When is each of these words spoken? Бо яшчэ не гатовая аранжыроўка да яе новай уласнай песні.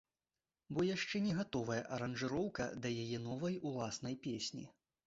Бо 0.77 0.85
яшчэ 0.87 1.21
не 1.27 1.35
гатовая 1.41 1.79
аранжыроўка 1.99 2.69
да 2.87 2.97
яе 3.05 3.25
новай 3.31 3.63
уласнай 3.71 4.21
песні. 4.27 4.71